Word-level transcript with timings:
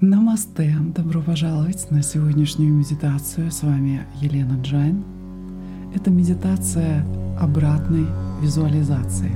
Намасте! 0.00 0.76
Добро 0.94 1.20
пожаловать 1.20 1.90
на 1.90 2.04
сегодняшнюю 2.04 2.72
медитацию. 2.72 3.50
С 3.50 3.64
вами 3.64 4.06
Елена 4.20 4.56
Джайн. 4.62 5.02
Это 5.92 6.12
медитация 6.12 7.04
обратной 7.40 8.06
визуализации. 8.40 9.32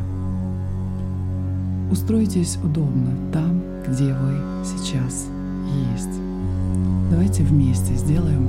Устройтесь 1.90 2.58
удобно 2.62 3.10
там, 3.32 3.60
где 3.88 4.14
вы 4.14 4.38
сейчас 4.64 5.26
есть. 5.94 6.20
Давайте 7.10 7.42
вместе 7.42 7.96
сделаем 7.96 8.46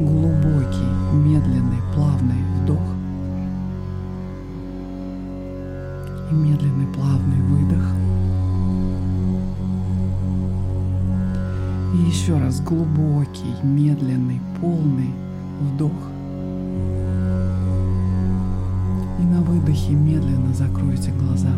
глубокий, 0.00 1.14
медленный, 1.14 1.78
плавный 1.94 2.42
вдох 2.64 2.88
и 6.28 6.34
медленный, 6.34 6.92
плавный 6.92 7.40
выдох– 7.40 7.84
И 11.94 11.96
еще 12.08 12.38
раз 12.38 12.60
глубокий, 12.60 13.54
медленный, 13.62 14.40
полный 14.60 15.10
вдох. 15.60 15.92
И 19.18 19.24
на 19.24 19.42
выдохе 19.42 19.92
медленно 19.92 20.54
закройте 20.54 21.12
глаза. 21.12 21.52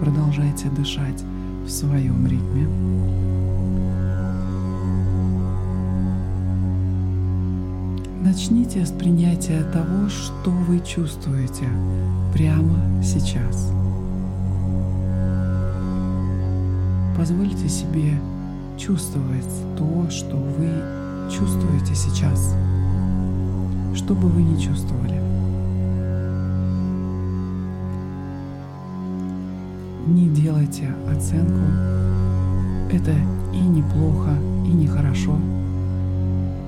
Продолжайте 0.00 0.68
дышать 0.70 1.22
в 1.66 1.70
своем 1.70 2.26
ритме. 2.26 2.66
Начните 8.24 8.86
с 8.86 8.90
принятия 8.90 9.62
того, 9.72 10.08
что 10.08 10.50
вы 10.50 10.80
чувствуете 10.80 11.68
прямо 12.32 12.78
сейчас. 13.04 13.70
Позвольте 17.22 17.68
себе 17.68 18.18
чувствовать 18.76 19.46
то, 19.78 20.10
что 20.10 20.36
вы 20.36 20.68
чувствуете 21.30 21.94
сейчас, 21.94 22.52
что 23.94 24.14
бы 24.14 24.26
вы 24.26 24.42
ни 24.42 24.60
чувствовали. 24.60 25.20
Не 30.08 30.30
делайте 30.30 30.92
оценку. 31.08 31.60
Это 32.90 33.12
и 33.54 33.60
неплохо, 33.60 34.30
и 34.66 34.70
нехорошо. 34.72 35.36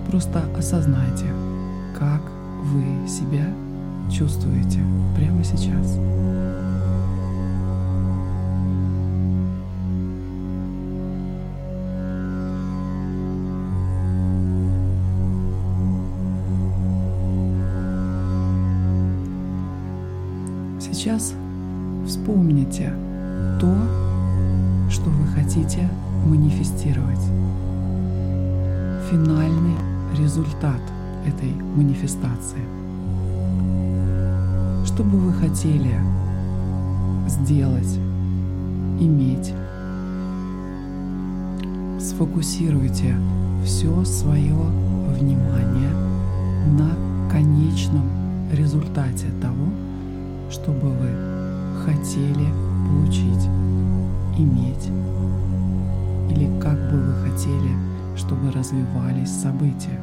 Просто 0.08 0.44
осознайте, 0.56 1.26
как 1.98 2.22
вы 2.62 3.08
себя 3.08 3.52
чувствуете 4.08 4.78
прямо. 5.16 5.42
Сейчас 5.42 5.98
вспомните 22.24 22.90
то, 23.60 23.76
что 24.88 25.10
вы 25.10 25.26
хотите 25.34 25.90
манифестировать. 26.24 27.20
Финальный 29.10 29.76
результат 30.18 30.80
этой 31.26 31.52
манифестации. 31.52 32.62
Что 34.86 35.02
бы 35.02 35.18
вы 35.18 35.34
хотели 35.34 36.00
сделать, 37.28 37.98
иметь. 38.98 39.52
Сфокусируйте 42.00 43.16
все 43.66 44.02
свое 44.06 44.54
внимание 45.18 45.90
на 46.78 47.30
конечном 47.30 48.08
результате 48.50 49.26
того, 49.42 49.66
что 50.50 50.70
бы 50.70 50.88
вы 50.88 51.33
хотели 51.84 52.48
получить, 52.88 53.46
иметь, 54.38 54.88
или 56.30 56.58
как 56.58 56.78
бы 56.90 56.98
вы 56.98 57.12
хотели, 57.28 57.76
чтобы 58.16 58.50
развивались 58.52 59.30
события. 59.30 60.00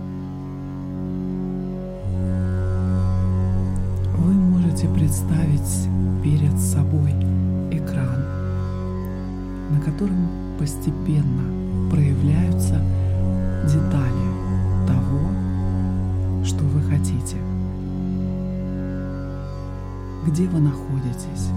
Вы 4.15 4.33
можете 4.33 4.87
представить 4.89 5.89
перед 6.23 6.59
собой 6.59 7.11
экран, 7.71 8.25
на 9.71 9.81
котором 9.83 10.27
постепенно 10.59 11.89
проявляются 11.89 12.79
детали 13.65 14.30
где 20.25 20.47
вы 20.47 20.59
находитесь, 20.59 21.49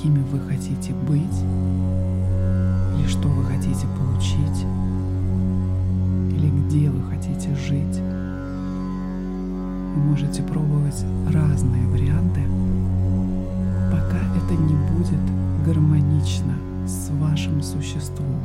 какими 0.00 0.22
вы 0.32 0.40
хотите 0.48 0.94
быть, 0.94 1.42
или 2.96 3.06
что 3.06 3.28
вы 3.28 3.44
хотите 3.44 3.86
получить, 3.98 4.64
или 6.32 6.48
где 6.48 6.88
вы 6.88 7.02
хотите 7.10 7.54
жить. 7.54 8.00
Вы 9.94 10.00
можете 10.00 10.42
пробовать 10.42 11.04
разные 11.30 11.86
варианты, 11.86 12.40
пока 13.92 14.16
это 14.38 14.54
не 14.54 14.74
будет 14.88 15.20
гармонично 15.66 16.54
с 16.86 17.10
вашим 17.20 17.62
существом. 17.62 18.40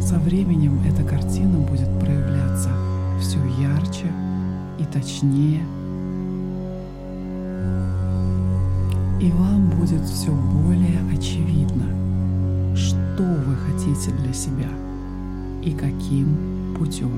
Со 0.00 0.18
временем 0.18 0.80
эта 0.84 1.04
картина 1.04 1.58
будет 1.58 1.90
проявляться 2.00 2.70
все 3.20 3.38
ярче 3.60 4.10
и 4.80 4.84
точнее. 4.92 5.60
И 9.20 9.30
вам 9.32 9.68
будет 9.68 10.02
все 10.04 10.32
более 10.32 10.98
очевидно, 11.12 11.84
что 12.74 13.22
вы 13.22 13.54
хотите 13.54 14.10
для 14.12 14.32
себя 14.32 14.68
и 15.62 15.72
каким 15.72 16.74
путем. 16.78 17.10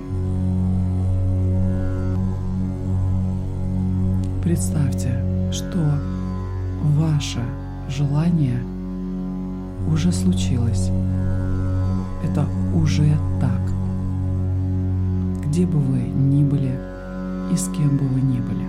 Представьте, 4.43 5.15
что 5.53 5.79
ваше 6.97 7.45
желание 7.89 8.61
уже 9.89 10.11
случилось. 10.11 10.91
Это 12.25 12.45
уже 12.75 13.17
так. 13.41 13.61
Где 15.47 15.67
бы 15.67 15.79
вы 15.79 15.99
ни 15.99 16.43
были 16.43 16.77
и 17.53 17.57
с 17.57 17.69
кем 17.69 17.97
бы 17.97 18.09
вы 18.09 18.21
ни 18.21 18.41
были. 18.41 18.67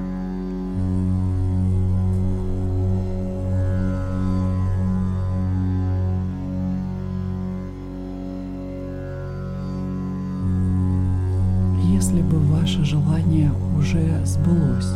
Уже 13.84 14.26
сбылось, 14.26 14.94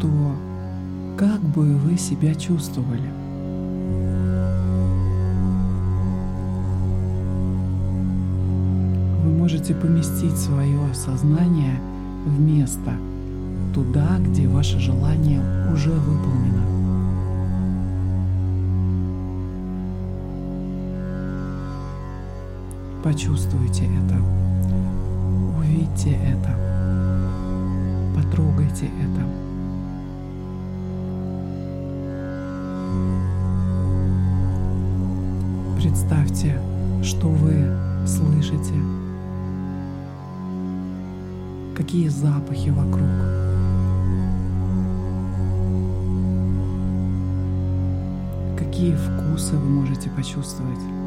то 0.00 0.08
как 1.16 1.40
бы 1.40 1.76
вы 1.76 1.96
себя 1.96 2.34
чувствовали? 2.34 3.08
можете 9.38 9.74
поместить 9.74 10.36
свое 10.36 10.80
сознание 10.94 11.80
в 12.26 12.40
место, 12.40 12.92
туда, 13.74 14.18
где 14.18 14.48
ваше 14.48 14.78
желание 14.80 15.40
уже 15.72 15.90
выполнено. 15.90 16.62
Почувствуйте 23.04 23.84
это, 23.84 24.16
увидьте 25.58 26.10
это, 26.12 26.71
потрогайте 28.32 28.86
это. 28.86 29.26
Представьте, 35.76 36.58
что 37.02 37.28
вы 37.28 37.76
слышите, 38.06 38.74
какие 41.76 42.08
запахи 42.08 42.70
вокруг. 42.70 43.02
Какие 48.58 48.94
вкусы 48.94 49.56
вы 49.56 49.68
можете 49.68 50.08
почувствовать. 50.10 51.01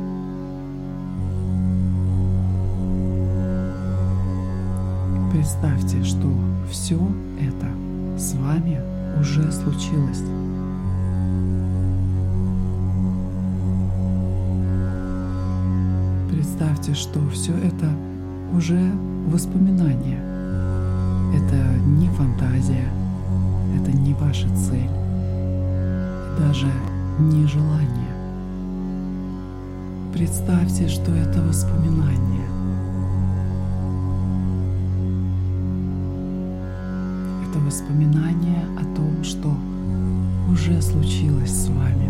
Представьте, 5.35 6.01
что 6.05 6.31
все 6.71 6.95
это 7.41 7.67
с 8.17 8.35
вами 8.35 8.79
уже 9.19 9.51
случилось. 9.51 10.21
Представьте, 16.31 16.93
что 16.93 17.19
все 17.33 17.51
это 17.51 17.89
уже 18.55 18.79
воспоминание. 19.27 20.21
Это 21.35 21.57
не 21.85 22.07
фантазия, 22.11 22.87
это 23.77 23.91
не 23.91 24.13
ваша 24.13 24.47
цель, 24.55 24.89
даже 26.39 26.71
не 27.19 27.45
желание. 27.45 28.15
Представьте, 30.13 30.87
что 30.87 31.11
это 31.11 31.41
воспоминание. 31.41 32.34
Это 37.65 37.73
воспоминание 37.73 38.63
о 38.79 38.95
том, 38.95 39.23
что 39.23 39.51
уже 40.51 40.81
случилось 40.81 41.51
с 41.51 41.67
вами. 41.69 42.09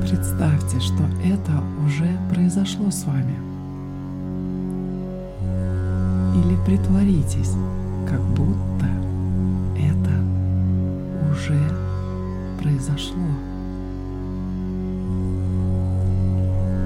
Представьте, 0.00 0.80
что 0.80 1.04
это 1.24 1.62
уже 1.86 2.08
произошло 2.32 2.90
с 2.90 3.04
вами. 3.04 3.36
Или 6.36 6.56
притворитесь, 6.64 7.52
как 8.08 8.20
будто 8.20 8.86
это 9.76 10.22
уже 11.32 11.58
произошло. 12.62 13.53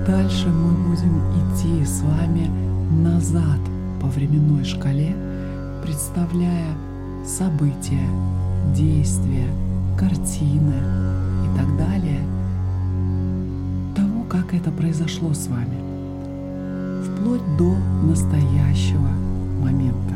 Дальше 0.09 0.49
мы 0.49 0.73
будем 0.89 1.21
идти 1.39 1.85
с 1.85 2.03
вами 2.03 2.51
назад 2.91 3.61
по 4.01 4.09
временной 4.09 4.65
шкале, 4.65 5.15
представляя 5.85 6.75
события, 7.25 8.09
действия, 8.75 9.47
картины 9.97 10.75
и 11.45 11.57
так 11.57 11.77
далее– 11.77 12.21
как 14.29 14.53
это 14.53 14.71
произошло 14.71 15.33
с 15.33 15.49
вами, 15.49 15.79
вплоть 17.03 17.57
до 17.57 17.75
настоящего 18.07 19.09
момента. 19.63 20.15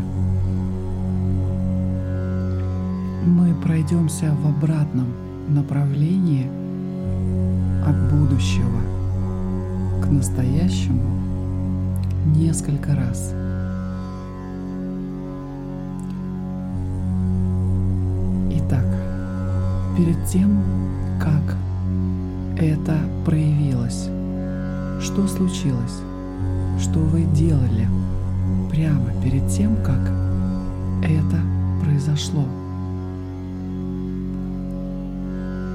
Мы 3.27 3.55
пройдемся 3.63 4.35
в 4.43 4.47
обратном 4.47 5.09
направлении 5.49 6.47
от 7.87 8.13
будущего 8.13 8.82
настоящему 10.13 11.23
несколько 12.37 12.95
раз. 12.95 13.33
Итак, 18.51 18.87
перед 19.97 20.25
тем, 20.27 20.63
как 21.21 21.57
это 22.59 22.97
проявилось? 23.25 24.09
Что 25.01 25.27
случилось? 25.27 26.01
Что 26.79 27.01
вы 27.01 27.23
делали 27.35 27.89
прямо 28.71 29.11
перед 29.23 29.49
тем, 29.49 29.77
как 29.83 30.01
это 31.03 31.41
произошло? 31.83 32.45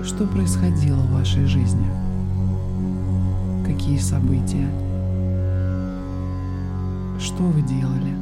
Что 0.03 0.25
происходило 0.25 1.01
в 1.01 1.13
вашей 1.13 1.45
жизни? 1.45 1.85
Какие 3.87 4.01
события? 4.01 4.69
Что 7.21 7.41
вы 7.41 7.61
делали? 7.61 8.13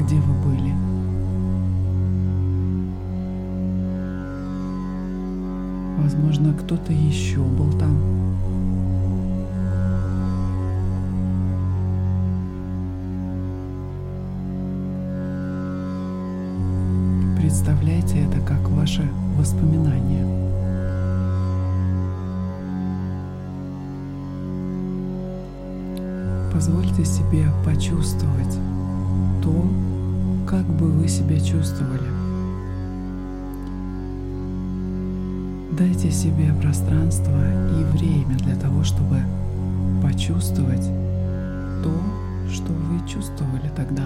Где 0.00 0.16
вы 0.16 0.32
были? 0.42 0.72
Возможно, 6.02 6.54
кто-то 6.54 6.94
еще 6.94 7.40
был 7.42 7.70
там. 7.78 7.94
Представляйте 17.36 18.20
это 18.24 18.40
как 18.40 18.66
ваше 18.70 19.06
воспоминание. 19.36 20.31
Позвольте 26.64 27.04
себе 27.04 27.48
почувствовать 27.64 28.56
то, 29.42 29.68
как 30.46 30.64
бы 30.64 30.92
вы 30.92 31.08
себя 31.08 31.40
чувствовали. 31.40 32.06
Дайте 35.76 36.12
себе 36.12 36.54
пространство 36.62 37.32
и 37.32 37.84
время 37.96 38.38
для 38.38 38.54
того, 38.54 38.84
чтобы 38.84 39.24
почувствовать 40.04 40.86
то, 41.82 42.00
что 42.48 42.72
вы 42.72 43.08
чувствовали 43.08 43.68
тогда. 43.74 44.04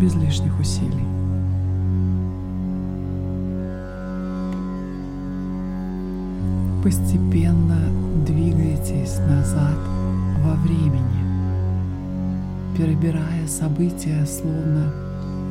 Без 0.00 0.14
лишних 0.14 0.58
усилий. 0.58 1.15
Постепенно 6.86 7.80
двигайтесь 8.24 9.18
назад 9.28 9.76
во 10.44 10.54
времени, 10.54 11.18
перебирая 12.78 13.48
события 13.48 14.24
словно 14.24 14.92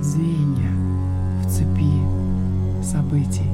звенья 0.02 0.72
в 1.44 1.50
цепи 1.50 1.92
событий. 2.82 3.52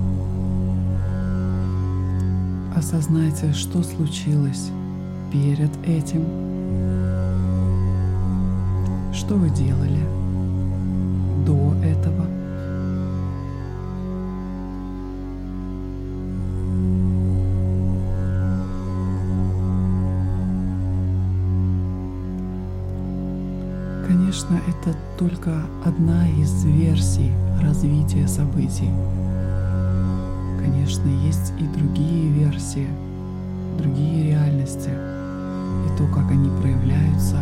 Осознайте, 2.75 3.51
что 3.51 3.81
случилось 3.81 4.69
перед 5.33 5.71
этим, 5.83 6.23
что 9.11 9.33
вы 9.33 9.49
делали 9.49 10.05
до 11.47 11.73
этого. 11.83 12.20
Конечно, 24.51 24.69
это 24.69 24.97
только 25.17 25.51
одна 25.85 26.27
из 26.29 26.65
версий 26.65 27.31
развития 27.61 28.27
событий. 28.27 28.89
Конечно, 30.59 31.07
есть 31.07 31.53
и 31.57 31.63
другие 31.77 32.31
версии, 32.31 32.87
другие 33.77 34.31
реальности, 34.31 34.89
и 34.89 35.97
то, 35.97 36.05
как 36.13 36.29
они 36.31 36.49
проявляются 36.61 37.37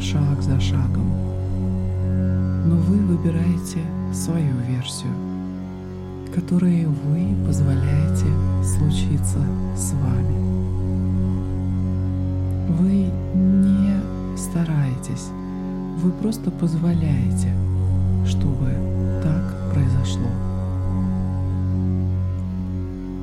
шаг 0.00 0.40
за 0.40 0.60
шагом. 0.60 1.10
Но 2.66 2.76
вы 2.76 2.98
выбираете 2.98 3.80
свою 4.12 4.54
версию, 4.68 5.12
которой 6.34 6.86
вы 6.86 7.46
позволяете 7.46 8.26
случиться 8.62 9.40
с 9.76 9.92
вами. 9.92 10.38
Вы 12.78 12.98
боретесь, 15.08 15.30
вы 15.98 16.12
просто 16.12 16.52
позволяете, 16.52 17.52
чтобы 18.24 18.66
так 19.20 19.72
произошло. 19.72 20.28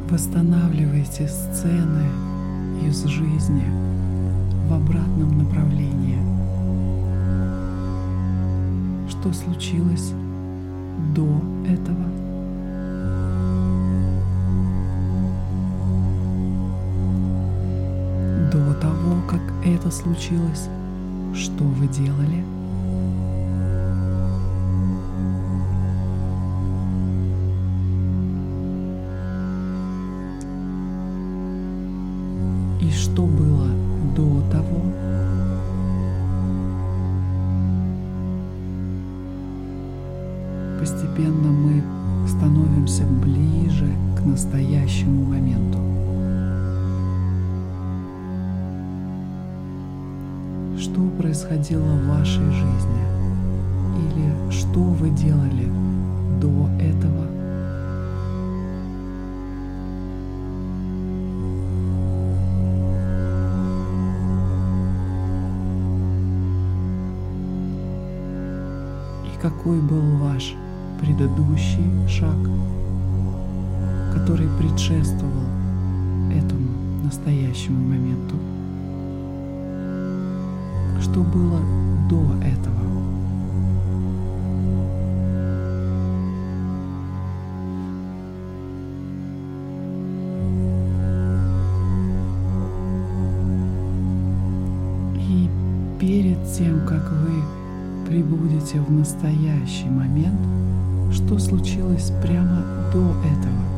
Восстанавливайте 0.10 1.28
сцены 1.28 2.06
из 2.86 3.06
жизни 3.06 3.64
в 4.68 4.74
обратном 4.74 5.38
направлении. 5.38 6.20
Что 9.10 9.32
случилось 9.32 10.12
до 11.16 11.28
этого? 11.66 12.06
До 18.52 18.74
того, 18.82 19.22
как 19.30 19.42
это 19.66 19.90
случилось, 19.92 20.68
что 21.34 21.64
вы 21.64 21.88
делали? 21.88 22.55
Что 50.96 51.10
происходило 51.22 51.84
в 51.84 52.08
вашей 52.08 52.52
жизни? 52.52 53.04
Или 54.00 54.50
что 54.50 54.80
вы 54.80 55.10
делали 55.10 55.70
до 56.40 56.70
этого? 56.80 57.26
И 69.26 69.42
какой 69.42 69.82
был 69.82 70.18
ваш 70.20 70.56
предыдущий 71.02 72.08
шаг, 72.08 72.38
который 74.14 74.48
предшествовал 74.58 75.44
этому 76.32 77.04
настоящему 77.04 77.86
моменту? 77.86 78.55
Что 81.06 81.22
было 81.22 81.60
до 82.10 82.20
этого? 82.44 82.76
И 95.20 95.48
перед 96.00 96.44
тем, 96.52 96.88
как 96.88 97.12
вы 97.12 98.10
прибудете 98.10 98.82
в 98.82 98.92
настоящий 98.92 99.90
момент, 99.90 100.42
что 101.14 101.38
случилось 101.38 102.12
прямо 102.24 102.64
до 102.92 103.12
этого? 103.28 103.75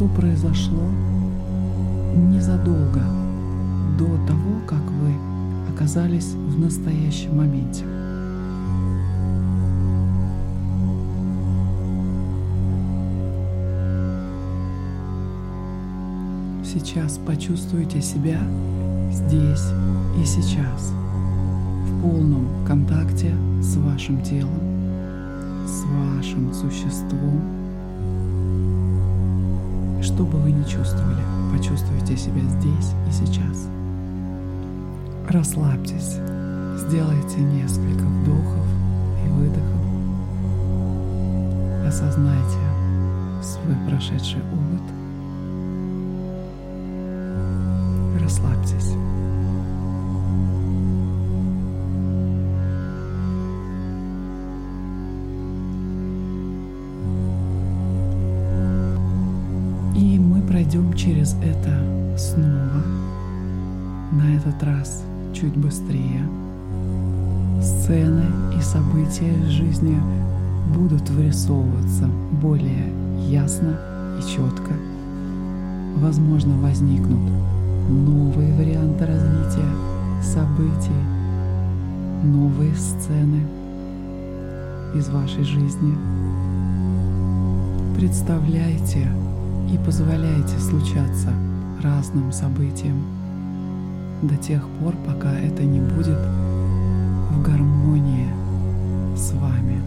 Что 0.00 0.08
произошло 0.08 0.80
незадолго 2.16 3.02
до 3.98 4.06
того, 4.26 4.62
как 4.66 4.80
вы 4.80 5.12
оказались 5.74 6.32
в 6.32 6.58
настоящем 6.58 7.36
моменте? 7.36 7.84
Сейчас 16.64 17.18
почувствуйте 17.26 18.00
себя 18.00 18.40
здесь 19.12 19.66
и 20.18 20.24
сейчас, 20.24 20.94
в 21.84 22.00
полном 22.00 22.48
контакте 22.66 23.34
с 23.60 23.76
вашим 23.76 24.22
телом, 24.22 24.62
с 25.66 25.84
вашим 25.84 26.54
существом. 26.54 27.59
Что 30.20 30.26
бы 30.26 30.38
вы 30.38 30.52
ни 30.52 30.62
чувствовали, 30.64 31.22
почувствуйте 31.50 32.14
себя 32.14 32.42
здесь 32.42 32.92
и 33.08 33.10
сейчас. 33.10 33.66
Расслабьтесь, 35.26 36.18
сделайте 36.76 37.38
несколько 37.38 38.04
вдохов 38.04 38.66
и 39.24 39.28
выдохов. 39.30 39.80
Осознайте 41.88 42.58
свой 43.42 43.74
прошедший 43.88 44.42
опыт. 44.52 44.82
Расслабьтесь. 48.20 48.92
Пройдем 60.70 60.92
через 60.92 61.34
это 61.42 62.16
снова, 62.16 62.84
на 64.12 64.36
этот 64.36 64.62
раз 64.62 65.02
чуть 65.34 65.56
быстрее. 65.56 66.22
Сцены 67.60 68.24
и 68.56 68.62
события 68.62 69.34
жизни 69.48 69.96
будут 70.72 71.10
вырисовываться 71.10 72.08
более 72.40 72.86
ясно 73.28 73.76
и 74.18 74.22
четко. 74.22 74.72
Возможно, 75.96 76.54
возникнут 76.60 77.32
новые 77.88 78.54
варианты 78.54 79.06
развития 79.06 79.70
событий, 80.22 81.02
новые 82.22 82.74
сцены 82.76 83.42
из 84.94 85.08
вашей 85.08 85.42
жизни. 85.42 85.96
Представляйте 87.96 89.08
и 89.72 89.78
позволяйте 89.78 90.58
случаться 90.58 91.32
разным 91.82 92.32
событиям 92.32 93.02
до 94.22 94.36
тех 94.36 94.66
пор, 94.80 94.94
пока 95.06 95.32
это 95.32 95.62
не 95.62 95.80
будет 95.80 96.18
в 97.30 97.42
гармонии 97.42 98.26
с 99.16 99.32
вами. 99.32 99.80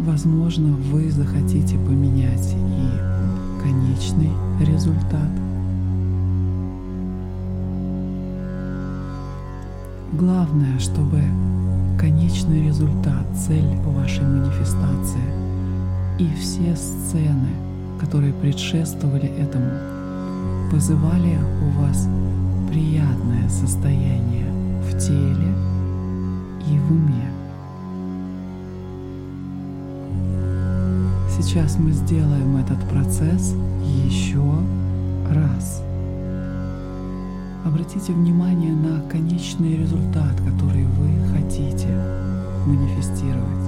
Возможно, 0.00 0.72
вы 0.90 1.10
захотите 1.10 1.76
поменять 1.76 2.54
и 2.54 3.62
конечный 3.62 4.30
результат. 4.60 5.30
Главное, 10.12 10.78
чтобы 10.78 11.22
конечный 11.98 12.66
результат, 12.66 13.26
цель 13.36 13.76
вашей 13.84 14.24
манифестации 14.24 15.18
и 16.18 16.28
все 16.34 16.76
сцены, 16.76 17.50
которые 18.00 18.32
предшествовали 18.32 19.28
этому, 19.38 19.70
вызывали 20.70 21.38
у 21.62 21.80
вас 21.80 22.08
приятное 22.70 23.48
состояние 23.48 24.46
в 24.82 24.98
теле 24.98 25.54
и 26.68 26.78
в 26.78 26.90
уме. 26.90 27.30
Сейчас 31.30 31.78
мы 31.78 31.92
сделаем 31.92 32.56
этот 32.56 32.80
процесс 32.88 33.54
еще 33.84 34.42
раз. 35.30 35.82
Обратите 37.64 38.12
внимание 38.12 38.72
на 38.72 39.08
конечный 39.08 39.76
результат, 39.76 40.34
который 40.40 40.84
вы 40.84 41.28
хотите 41.32 41.86
манифестировать. 42.66 43.62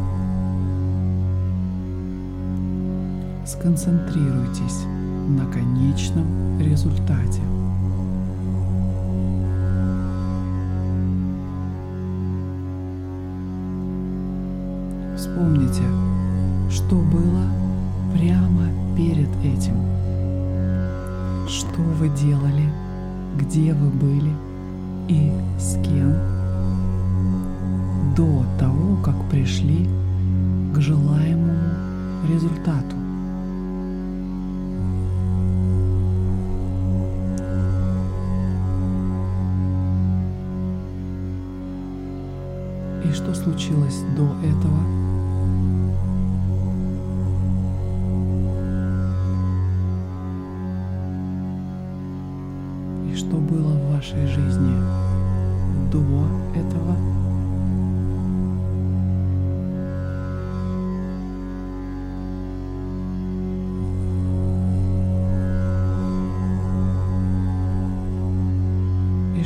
Сконцентрируйтесь 3.46 4.84
на 5.28 5.46
конечном 5.46 6.58
результате. 6.60 7.40
Вспомните, 15.16 15.84
что 16.68 16.96
было 16.96 17.44
прямо 18.12 18.66
перед 18.96 19.28
этим. 19.44 19.76
Что 21.48 21.80
вы 21.80 22.08
делали, 22.08 22.68
где 23.38 23.72
вы 23.74 23.88
были 23.90 24.32
и 25.08 25.32
с 25.58 25.74
кем 25.82 26.14
до 28.16 28.44
того, 28.58 28.96
как 29.02 29.16
пришли 29.30 29.88
к 30.74 30.80
желаемому 30.80 31.54
результату. 32.28 32.96
И 43.04 43.12
что 43.12 43.34
случилось 43.34 44.00
до 44.16 44.24
этого? 44.46 45.03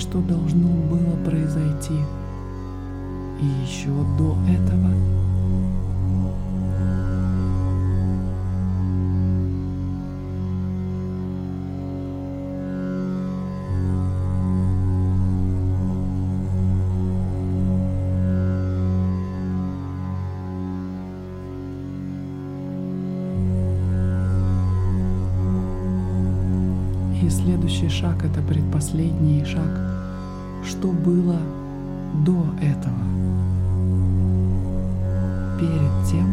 Что 0.09 0.21
должно 0.21 0.69
было 0.69 1.23
произойти? 1.23 1.95
И 3.41 3.47
еще 3.67 3.91
до 4.17 4.37
этого 4.49 4.89
И 27.21 27.31
следующий 27.31 27.89
шаг 27.91 28.25
это 28.25 28.41
предпоследний 28.41 29.28
шаг. 29.49 29.71
Что 30.65 30.89
было 30.89 31.37
до 32.25 32.45
этого? 32.61 32.99
Перед 35.59 36.11
тем, 36.11 36.29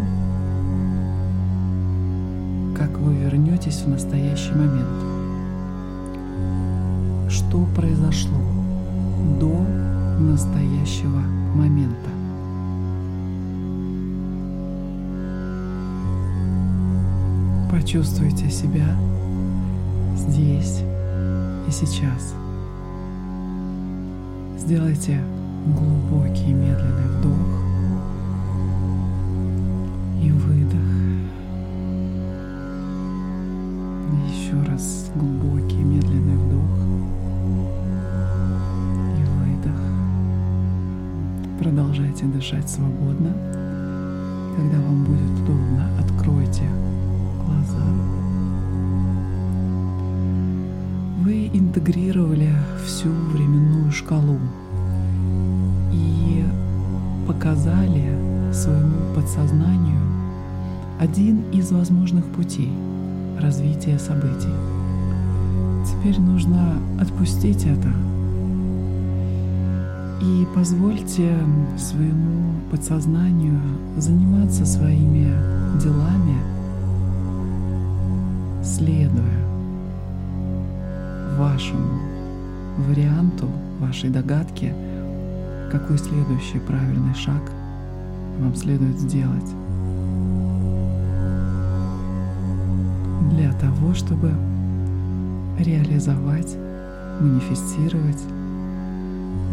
как 2.76 2.98
вы 3.00 3.16
вернетесь 3.16 3.82
в 3.82 3.90
настоящий 3.90 4.52
момент. 4.52 5.04
Что 7.32 7.66
произошло 7.76 8.38
до 9.40 9.66
настоящего 10.20 11.22
момента? 11.56 12.10
Почувствуйте 17.72 18.50
себя 18.50 18.88
здесь 20.16 20.82
и 21.68 21.72
сейчас. 21.72 22.36
Сделайте 24.66 25.22
глубокий 25.78 26.52
медленный 26.52 27.20
вдох 27.20 27.38
и 30.24 30.32
выдох. 30.32 30.90
Еще 34.28 34.60
раз 34.68 35.12
глубокий 35.14 35.84
медленный 35.84 36.38
вдох 36.38 36.80
и 39.20 39.24
выдох. 39.38 39.82
Продолжайте 41.60 42.26
дышать 42.26 42.68
свободно. 42.68 43.34
Когда 44.58 44.78
вам 44.80 45.04
будет 45.04 45.30
удобно, 45.44 45.92
откройте 46.00 46.68
глаза. 47.46 47.86
Вы 51.25 51.50
интегрировали 51.51 52.53
всю 52.85 53.09
временную 53.09 53.92
шкалу 53.92 54.38
и 55.92 56.46
показали 57.27 58.53
своему 58.53 59.16
подсознанию 59.16 60.01
один 61.00 61.50
из 61.51 61.72
возможных 61.72 62.25
путей 62.27 62.72
развития 63.40 63.98
событий. 63.98 64.53
Теперь 65.88 66.22
нужно 66.22 66.77
отпустить 67.01 67.66
это 67.66 67.92
и 70.22 70.46
позвольте 70.53 71.33
своему 71.75 72.53
подсознанию 72.70 73.59
заниматься 73.98 74.64
своими 74.64 75.33
делами, 75.81 76.38
следуя 78.64 79.45
вашему 81.38 82.00
варианту, 82.78 83.48
вашей 83.80 84.10
догадке, 84.10 84.74
какой 85.72 85.98
следующий 85.98 86.60
правильный 86.60 87.14
шаг 87.14 87.42
вам 88.40 88.56
следует 88.56 88.98
сделать 89.00 89.46
для 93.32 93.52
того, 93.54 93.94
чтобы 93.94 94.32
реализовать, 95.60 96.56
манифестировать 97.20 98.22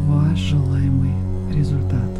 ваш 0.07 0.39
желаемый 0.39 1.13
результат. 1.53 2.11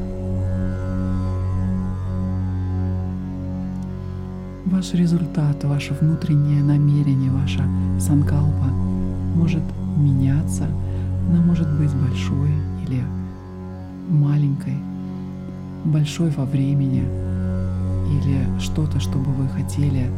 Ваш 4.67 4.95
результат, 4.95 5.63
ваше 5.65 5.95
внутреннее 5.95 6.63
намерение, 6.63 7.31
ваша 7.31 7.65
санкалпа 8.01 8.82
может 9.35 9.63
меняться, 9.97 10.67
она 11.29 11.41
может 11.41 11.69
быть 11.79 11.93
большой 11.95 12.51
или 12.87 13.03
маленькой, 14.09 14.77
большой 15.85 16.31
во 16.31 16.45
времени 16.45 17.05
или 18.13 18.61
что-то, 18.61 19.01
что 19.01 19.19
бы 19.19 19.33
вы 19.33 19.49
хотели, 19.49 20.11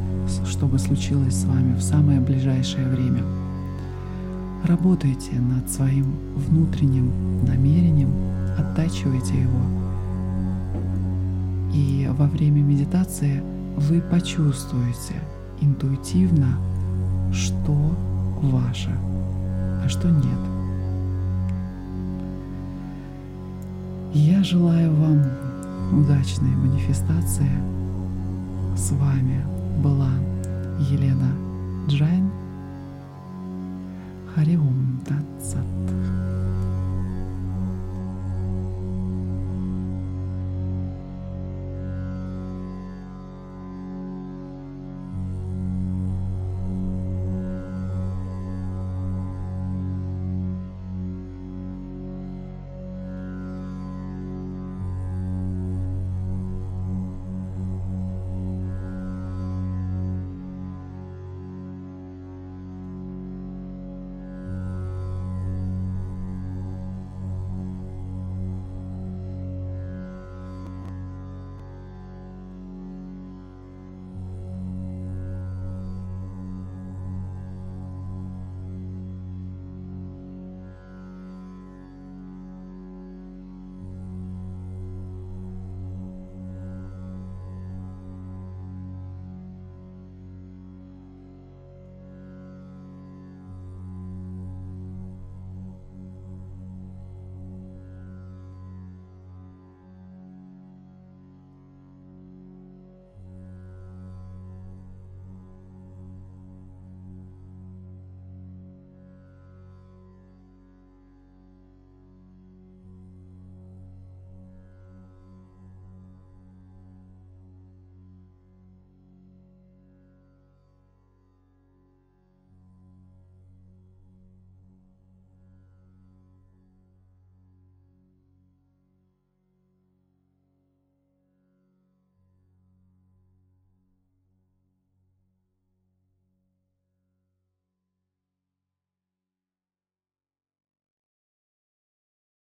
чтобы 0.47 0.79
случилось 0.79 1.35
с 1.35 1.45
вами 1.45 1.77
в 1.77 1.83
самое 1.83 2.21
ближайшее 2.21 2.89
время. 2.89 3.23
Работайте 4.65 5.33
над 5.39 5.71
своим 5.71 6.15
внутренним 6.35 7.45
намерением, 7.45 8.11
оттачивайте 8.59 9.35
его. 9.35 9.61
И 11.75 12.09
во 12.17 12.27
время 12.27 12.63
медитации 12.63 13.43
вы 13.77 14.01
почувствуете 14.01 15.15
интуитивно, 15.61 16.57
что 17.33 17.75
ваше, 18.51 18.91
а 19.85 19.89
что 19.89 20.09
нет. 20.09 20.39
Я 24.13 24.43
желаю 24.45 24.95
вам 24.95 25.23
удачной 26.01 26.51
манифестации. 26.51 27.51
С 28.77 28.93
вами 28.93 29.45
была 29.83 30.11
Елена 30.91 31.33
Джайн. 31.89 32.31
Хари 34.35 34.82
Ом 34.82 35.01
Тат 35.07 35.57
Сат. 35.57 36.24